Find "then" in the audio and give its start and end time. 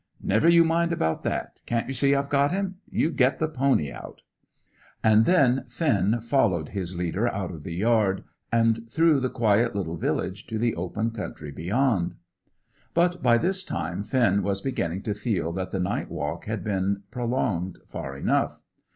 5.25-5.65